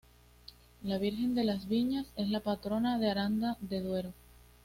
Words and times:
La 0.81 0.97
Virgen 0.97 1.35
de 1.35 1.43
las 1.43 1.67
Viñas 1.67 2.07
es 2.15 2.27
la 2.31 2.39
patrona 2.39 2.97
de 2.97 3.11
Aranda 3.11 3.57
de 3.61 3.81
Duero. 3.81 4.13